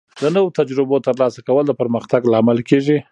[0.21, 2.97] د نوو تجربو ترلاسه کول د پرمختګ لامل کیږي.